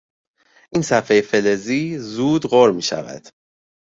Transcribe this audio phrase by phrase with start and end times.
[0.73, 3.27] این صفحهی فلزی زود غر میشود.